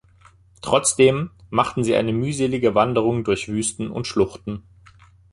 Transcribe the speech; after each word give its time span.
Trotzdem 0.63 1.29
machten 1.51 1.83
sie 1.83 1.93
eine 1.95 2.11
mühselige 2.11 2.73
Wanderung 2.73 3.23
durch 3.23 3.47
Wüsten 3.49 3.91
und 3.91 4.07
Schluchten. 4.07 4.63